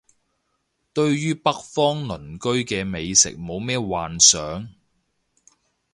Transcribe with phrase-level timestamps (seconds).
[0.93, 4.67] 對於北方鄰居嘅美食冇咩幻想